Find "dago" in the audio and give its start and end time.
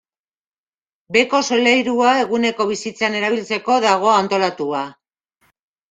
3.89-4.13